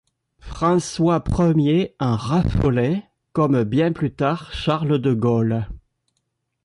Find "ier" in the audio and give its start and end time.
1.37-1.95